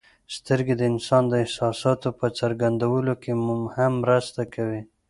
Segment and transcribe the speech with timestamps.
[0.35, 3.31] سترګې د انسان د احساساتو په څرګندولو کې
[3.77, 4.81] هم مرسته کوي.